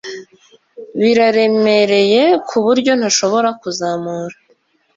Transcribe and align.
Biraremereye 0.99 2.23
kuburyo 2.47 2.91
ntashobora 2.99 3.49
kuzamura 3.61 4.35